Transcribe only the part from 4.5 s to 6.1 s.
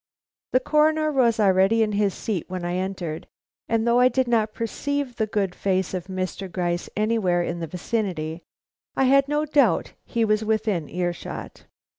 perceive the good face of